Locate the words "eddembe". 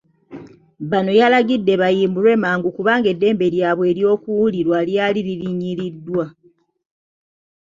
3.13-3.45